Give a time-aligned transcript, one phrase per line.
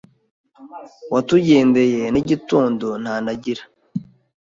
[1.13, 3.63] Watugendeye n'igitondo Ntanagira